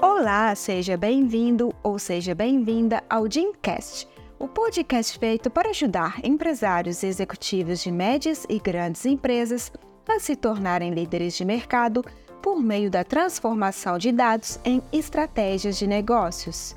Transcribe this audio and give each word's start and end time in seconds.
Olá, 0.00 0.54
seja 0.54 0.96
bem-vindo 0.96 1.74
ou 1.82 1.98
seja 1.98 2.32
bem-vinda 2.32 3.02
ao 3.10 3.28
Jimcast, 3.28 4.06
o 4.38 4.46
podcast 4.46 5.18
feito 5.18 5.50
para 5.50 5.70
ajudar 5.70 6.20
empresários 6.22 7.02
e 7.02 7.08
executivos 7.08 7.82
de 7.82 7.90
médias 7.90 8.46
e 8.48 8.60
grandes 8.60 9.04
empresas 9.04 9.72
a 10.08 10.20
se 10.20 10.36
tornarem 10.36 10.92
líderes 10.92 11.36
de 11.36 11.44
mercado 11.44 12.04
por 12.40 12.62
meio 12.62 12.88
da 12.88 13.02
transformação 13.02 13.98
de 13.98 14.12
dados 14.12 14.60
em 14.64 14.80
estratégias 14.92 15.76
de 15.76 15.88
negócios. 15.88 16.76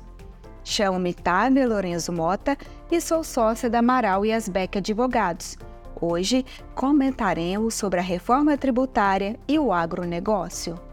Chamo-me 0.64 1.14
Távia 1.14 1.68
Lorenzo 1.68 2.12
Mota 2.12 2.58
e 2.90 3.00
sou 3.00 3.22
sócia 3.22 3.70
da 3.70 3.78
Amaral 3.78 4.26
e 4.26 4.32
Asbeck 4.32 4.78
Advogados. 4.78 5.56
Hoje 6.00 6.44
comentaremos 6.74 7.74
sobre 7.74 8.00
a 8.00 8.02
reforma 8.02 8.58
tributária 8.58 9.38
e 9.46 9.60
o 9.60 9.72
agronegócio. 9.72 10.91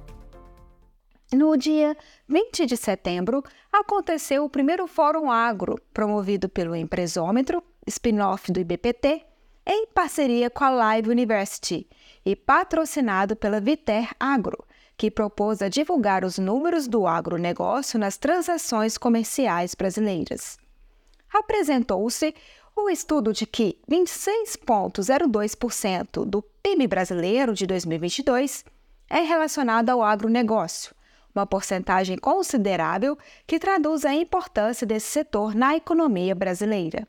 No 1.31 1.55
dia 1.55 1.95
20 2.27 2.65
de 2.65 2.75
setembro, 2.75 3.43
aconteceu 3.71 4.43
o 4.43 4.49
primeiro 4.49 4.87
Fórum 4.87 5.29
Agro, 5.29 5.79
promovido 5.93 6.49
pelo 6.49 6.75
Empresômetro, 6.75 7.61
spin-off 7.85 8.51
do 8.51 8.59
IBPT, 8.59 9.23
em 9.63 9.85
parceria 9.93 10.49
com 10.49 10.63
a 10.63 10.71
Live 10.71 11.11
University 11.11 11.87
e 12.25 12.35
patrocinado 12.35 13.35
pela 13.35 13.61
Viter 13.61 14.09
Agro, 14.19 14.65
que 14.97 15.11
propôs 15.11 15.61
a 15.61 15.69
divulgar 15.69 16.25
os 16.25 16.39
números 16.39 16.87
do 16.87 17.05
agronegócio 17.05 17.99
nas 17.99 18.17
transações 18.17 18.97
comerciais 18.97 19.75
brasileiras. 19.75 20.57
Apresentou-se 21.31 22.33
o 22.75 22.89
estudo 22.89 23.31
de 23.31 23.45
que 23.45 23.77
26,02% 23.87 26.25
do 26.25 26.41
PIB 26.41 26.87
brasileiro 26.87 27.53
de 27.53 27.67
2022 27.67 28.65
é 29.07 29.19
relacionado 29.19 29.91
ao 29.91 30.01
agronegócio, 30.01 30.97
uma 31.39 31.47
porcentagem 31.47 32.17
considerável 32.17 33.17
que 33.47 33.57
traduz 33.57 34.03
a 34.05 34.13
importância 34.13 34.85
desse 34.85 35.07
setor 35.07 35.55
na 35.55 35.75
economia 35.75 36.35
brasileira. 36.35 37.07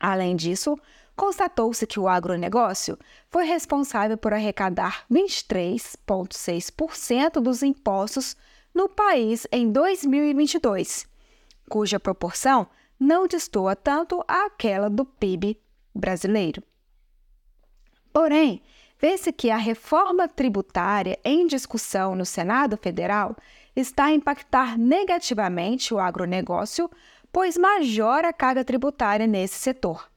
Além 0.00 0.34
disso, 0.34 0.76
constatou-se 1.14 1.86
que 1.86 2.00
o 2.00 2.08
agronegócio 2.08 2.98
foi 3.30 3.44
responsável 3.44 4.16
por 4.16 4.32
arrecadar 4.32 5.04
23,6% 5.10 7.40
dos 7.40 7.62
impostos 7.62 8.34
no 8.74 8.88
país 8.88 9.46
em 9.50 9.70
2022, 9.70 11.06
cuja 11.68 12.00
proporção 12.00 12.66
não 12.98 13.26
destoa 13.26 13.76
tanto 13.76 14.24
àquela 14.26 14.88
do 14.88 15.04
PIB 15.04 15.60
brasileiro. 15.94 16.62
Porém, 18.12 18.62
vê-se 18.98 19.32
que 19.32 19.50
a 19.50 19.56
reforma 19.56 20.28
tributária 20.28 21.18
em 21.24 21.46
discussão 21.46 22.14
no 22.14 22.26
Senado 22.26 22.76
Federal 22.76 23.36
está 23.74 24.06
a 24.06 24.12
impactar 24.12 24.76
negativamente 24.76 25.94
o 25.94 25.98
agronegócio, 25.98 26.90
pois 27.32 27.56
majora 27.56 28.28
a 28.28 28.32
carga 28.32 28.64
tributária 28.64 29.26
nesse 29.26 29.54
setor. 29.58 30.10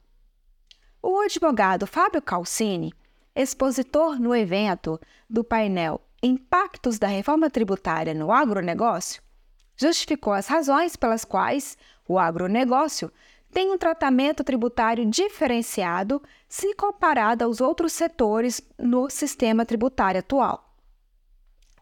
O 1.02 1.20
advogado 1.20 1.86
Fábio 1.86 2.22
Calcini, 2.22 2.94
expositor 3.36 4.20
no 4.20 4.36
evento 4.36 5.00
do 5.30 5.44
painel 5.44 6.02
Impactos 6.24 7.00
da 7.00 7.08
Reforma 7.08 7.50
Tributária 7.50 8.14
no 8.14 8.32
Agronegócio, 8.32 9.24
justificou 9.76 10.34
as 10.34 10.46
razões 10.46 10.96
pelas 10.96 11.26
quais 11.26 11.76
o 12.08 12.20
agronegócio 12.20 13.12
tem 13.52 13.72
um 13.72 13.78
tratamento 13.78 14.44
tributário 14.44 15.06
diferenciado 15.06 16.22
se 16.48 16.74
comparado 16.76 17.44
aos 17.44 17.60
outros 17.62 17.94
setores 17.94 18.62
no 18.80 19.10
sistema 19.10 19.66
tributário 19.66 20.20
atual. 20.20 20.74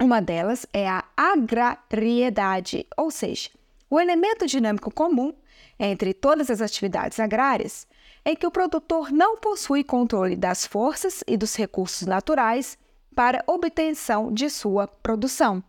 Uma 0.01 0.21
delas 0.21 0.65
é 0.73 0.87
a 0.87 1.03
agrariedade, 1.15 2.87
ou 2.97 3.11
seja, 3.11 3.49
o 3.89 3.99
elemento 3.99 4.47
dinâmico 4.47 4.91
comum 4.91 5.33
entre 5.77 6.13
todas 6.13 6.49
as 6.49 6.61
atividades 6.61 7.19
agrárias 7.19 7.87
é 8.23 8.35
que 8.35 8.47
o 8.47 8.51
produtor 8.51 9.11
não 9.11 9.37
possui 9.37 9.83
controle 9.83 10.35
das 10.35 10.65
forças 10.65 11.23
e 11.27 11.37
dos 11.37 11.55
recursos 11.55 12.07
naturais 12.07 12.77
para 13.15 13.43
obtenção 13.47 14.31
de 14.31 14.49
sua 14.49 14.87
produção. 14.87 15.63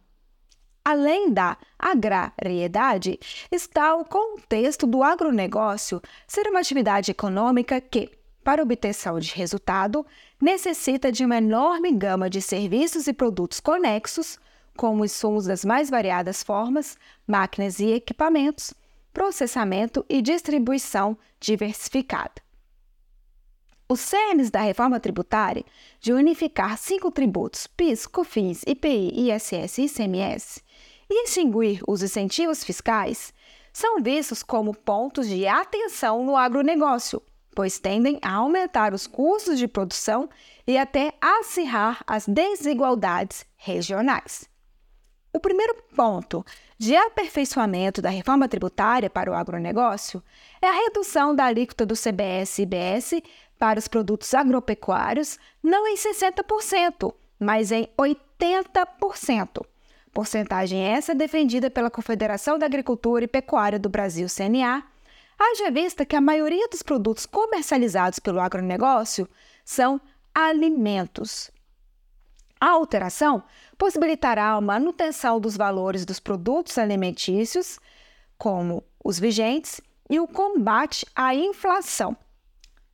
Além 0.85 1.31
da 1.31 1.59
agrariedade, 1.79 3.19
está 3.53 3.95
o 3.95 4.05
contexto 4.05 4.87
do 4.87 5.03
agronegócio 5.03 6.01
ser 6.27 6.49
uma 6.49 6.61
atividade 6.61 7.11
econômica 7.11 7.81
que, 7.81 8.11
para 8.43 8.63
obtenção 8.63 9.19
de 9.19 9.35
resultado, 9.35 10.07
necessita 10.41 11.13
de 11.13 11.25
uma 11.25 11.37
enorme 11.37 11.93
gama 11.93 12.31
de 12.31 12.41
serviços 12.41 13.07
e 13.07 13.13
produtos 13.13 13.61
conexos, 13.61 14.39
como 14.75 15.05
insumos 15.05 15.45
das 15.45 15.65
mais 15.65 15.91
variadas 15.91 16.43
formas, 16.43 16.97
máquinas 17.27 17.79
e 17.79 17.93
equipamentos, 17.93 18.73
processamento 19.13 20.05
e 20.09 20.23
distribuição 20.23 21.17
diversificada. 21.39 22.43
Os 23.87 24.01
cernes 24.01 24.51
da 24.51 24.61
reforma 24.61 25.01
tributária 25.01 25.65
de 26.01 26.13
unificar 26.13 26.79
cinco 26.79 27.11
tributos 27.11 27.67
PIS, 27.67 28.07
COFINS, 28.07 28.63
IPI, 28.67 29.31
ISS 29.31 29.79
e 29.79 29.85
ICMS 29.87 30.70
e 31.11 31.25
extinguir 31.25 31.81
os 31.87 32.03
incentivos 32.03 32.63
fiscais 32.63 33.35
são 33.73 34.01
vistos 34.01 34.43
como 34.43 34.75
pontos 34.75 35.29
de 35.29 35.47
atenção 35.47 36.25
no 36.25 36.37
agronegócio, 36.37 37.21
pois 37.55 37.79
tendem 37.79 38.19
a 38.23 38.35
aumentar 38.35 38.95
os 38.95 39.07
custos 39.07 39.59
de 39.59 39.67
produção 39.67 40.29
e 40.67 40.79
até 40.79 41.13
acirrar 41.21 42.03
as 42.07 42.27
desigualdades 42.27 43.45
regionais. 43.57 44.49
O 45.33 45.39
primeiro 45.39 45.75
ponto 45.95 46.45
de 46.77 46.97
aperfeiçoamento 46.97 48.03
da 48.03 48.11
reforma 48.11 48.49
tributária 48.49 49.09
para 49.09 49.31
o 49.31 49.35
agronegócio 49.35 50.23
é 50.61 50.67
a 50.67 50.73
redução 50.73 51.35
da 51.35 51.45
alíquota 51.45 51.87
do 51.87 51.95
CBS 51.95 52.59
e 52.59 52.63
IBS 52.63 53.23
para 53.59 53.79
os 53.79 53.87
produtos 53.87 54.33
agropecuários, 54.35 55.39
não 55.63 55.87
em 55.87 55.97
60%, 55.97 57.15
mas 57.39 57.71
em 57.71 57.89
80%. 57.97 59.65
Porcentagem 60.13 60.81
essa 60.83 61.15
defendida 61.15 61.71
pela 61.71 61.91
Confederação 61.91 62.59
da 62.59 62.67
Agricultura 62.67 63.25
e 63.25 63.29
Pecuária 63.29 63.79
do 63.79 63.89
Brasil, 63.89 64.27
CNA, 64.29 64.83
haja 65.39 65.71
vista 65.71 66.05
que 66.05 66.17
a 66.17 66.21
maioria 66.21 66.69
dos 66.69 66.83
produtos 66.83 67.27
comercializados 67.27 68.19
pelo 68.19 68.41
agronegócio 68.41 69.29
são 69.65 70.01
alimentos. 70.35 71.51
A 72.61 72.71
alteração 72.71 73.43
possibilitará 73.79 74.51
a 74.51 74.61
manutenção 74.61 75.41
dos 75.41 75.57
valores 75.57 76.05
dos 76.05 76.21
produtos 76.21 76.77
alimentícios, 76.77 77.79
como 78.37 78.85
os 79.03 79.19
vigentes, 79.19 79.81
e 80.11 80.19
o 80.19 80.27
combate 80.27 81.07
à 81.15 81.35
inflação. 81.35 82.17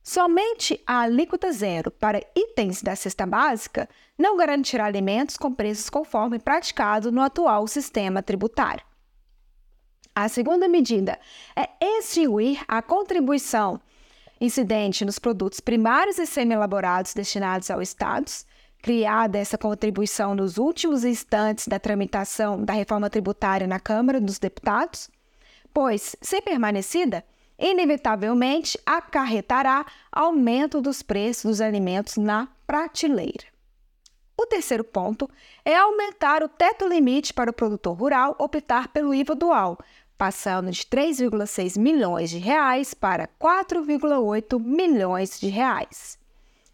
Somente 0.07 0.81
a 0.87 1.01
alíquota 1.01 1.51
zero 1.51 1.91
para 1.91 2.25
itens 2.33 2.81
da 2.81 2.95
cesta 2.95 3.25
básica 3.25 3.89
não 4.17 4.37
garantirá 4.37 4.85
alimentos 4.85 5.35
com 5.35 5.53
preços 5.53 5.89
conforme 5.89 6.39
praticado 6.39 7.11
no 7.11 7.21
atual 7.21 7.67
sistema 7.67 8.23
tributário. 8.23 8.85
A 10.15 10.29
segunda 10.29 10.65
medida 10.65 11.19
é 11.53 11.67
extinguir 11.97 12.63
a 12.69 12.81
contribuição 12.81 13.81
incidente 14.39 15.03
nos 15.03 15.19
produtos 15.19 15.59
primários 15.59 16.17
e 16.17 16.25
semi-elaborados 16.25 17.13
destinados 17.13 17.69
aos 17.69 17.89
estados 17.89 18.45
criada 18.81 19.37
essa 19.37 19.57
contribuição 19.57 20.33
nos 20.33 20.57
últimos 20.57 21.03
instantes 21.03 21.67
da 21.67 21.79
tramitação 21.79 22.63
da 22.63 22.71
reforma 22.71 23.09
tributária 23.09 23.67
na 23.67 23.77
Câmara 23.77 24.21
dos 24.21 24.39
Deputados, 24.39 25.09
pois, 25.73 26.15
se 26.21 26.41
permanecida, 26.41 27.25
inevitavelmente 27.57 28.79
acarretará 28.85 29.85
aumento 30.11 30.81
dos 30.81 31.01
preços 31.01 31.43
dos 31.43 31.61
alimentos 31.61 32.17
na 32.17 32.47
prateleira. 32.65 33.45
O 34.39 34.45
terceiro 34.45 34.83
ponto 34.83 35.29
é 35.65 35.75
aumentar 35.75 36.43
o 36.43 36.47
teto 36.47 36.87
limite 36.87 37.33
para 37.33 37.49
o 37.49 37.53
produtor 37.53 37.97
rural 37.97 38.35
optar 38.37 38.89
pelo 38.89 39.13
IVA 39.13 39.33
dual, 39.33 39.79
passando 40.15 40.69
de 40.69 40.83
3,6 40.83 41.79
milhões 41.79 42.29
de 42.29 42.37
reais 42.37 42.93
para 42.93 43.27
4,8 43.39 44.59
milhões 44.59 45.39
de 45.39 45.47
reais. 45.47 46.19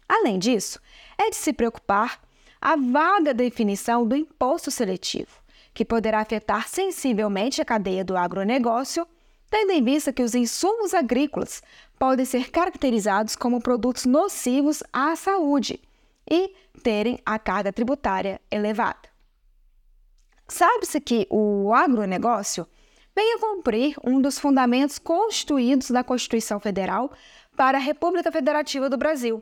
Além 0.06 0.38
disso, 0.38 0.78
é 1.16 1.30
de 1.30 1.36
se 1.36 1.52
preocupar 1.52 2.20
a 2.60 2.76
vaga 2.76 3.32
definição 3.32 4.06
do 4.06 4.16
imposto 4.16 4.70
seletivo, 4.70 5.42
que 5.72 5.84
poderá 5.84 6.20
afetar 6.20 6.68
sensivelmente 6.68 7.60
a 7.60 7.64
cadeia 7.64 8.04
do 8.04 8.16
agronegócio, 8.16 9.06
tendo 9.54 9.70
em 9.70 9.84
vista 9.84 10.12
que 10.12 10.20
os 10.20 10.34
insumos 10.34 10.92
agrícolas 10.92 11.62
podem 11.96 12.26
ser 12.26 12.50
caracterizados 12.50 13.36
como 13.36 13.60
produtos 13.60 14.04
nocivos 14.04 14.82
à 14.92 15.14
saúde 15.14 15.80
e 16.28 16.52
terem 16.82 17.20
a 17.24 17.38
carga 17.38 17.72
tributária 17.72 18.40
elevada. 18.50 19.08
Sabe-se 20.48 21.00
que 21.00 21.28
o 21.30 21.72
agronegócio 21.72 22.66
vem 23.14 23.34
a 23.34 23.38
cumprir 23.38 23.94
um 24.02 24.20
dos 24.20 24.40
fundamentos 24.40 24.98
constituídos 24.98 25.88
na 25.90 26.02
Constituição 26.02 26.58
Federal 26.58 27.12
para 27.56 27.78
a 27.78 27.80
República 27.80 28.32
Federativa 28.32 28.90
do 28.90 28.96
Brasil, 28.96 29.40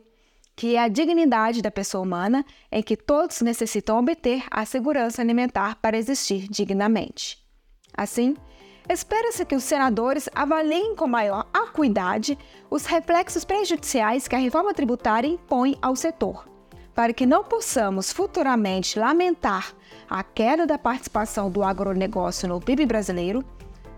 que 0.55 0.75
é 0.75 0.79
a 0.79 0.89
dignidade 0.89 1.59
da 1.59 1.71
pessoa 1.71 2.03
humana 2.03 2.45
em 2.71 2.83
que 2.83 2.95
todos 2.95 3.41
necessitam 3.41 3.97
obter 3.97 4.45
a 4.51 4.63
segurança 4.63 5.23
alimentar 5.23 5.77
para 5.81 5.97
existir 5.97 6.47
dignamente. 6.47 7.43
Assim, 7.97 8.35
espera-se 8.89 9.45
que 9.45 9.55
os 9.55 9.63
senadores 9.63 10.29
avaliem 10.35 10.95
com 10.95 11.07
maior 11.07 11.47
acuidade 11.53 12.37
os 12.69 12.85
reflexos 12.85 13.45
prejudiciais 13.45 14.27
que 14.27 14.35
a 14.35 14.39
reforma 14.39 14.73
tributária 14.73 15.27
impõe 15.27 15.77
ao 15.81 15.95
setor, 15.95 16.47
para 16.93 17.13
que 17.13 17.25
não 17.25 17.43
possamos 17.43 18.11
futuramente 18.11 18.99
lamentar 18.99 19.73
a 20.09 20.23
queda 20.23 20.67
da 20.67 20.77
participação 20.77 21.49
do 21.49 21.63
agronegócio 21.63 22.47
no 22.47 22.59
PIB 22.59 22.85
brasileiro, 22.85 23.43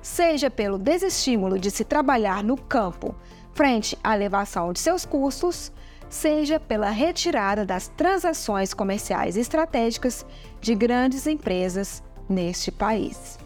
seja 0.02 0.50
pelo 0.50 0.78
desestímulo 0.78 1.58
de 1.58 1.72
se 1.72 1.84
trabalhar 1.84 2.44
no 2.44 2.56
campo 2.56 3.16
frente 3.56 3.98
à 4.04 4.16
elevação 4.16 4.72
de 4.72 4.80
seus 4.80 5.06
custos, 5.06 5.72
seja 6.10 6.60
pela 6.60 6.90
retirada 6.90 7.66
das 7.66 7.88
transações 7.88 8.74
comerciais 8.74 9.38
estratégicas 9.38 10.26
de 10.62 10.76
grandes 10.76 11.26
empresas 11.26 12.04
neste 12.30 12.72
país. 12.72 13.45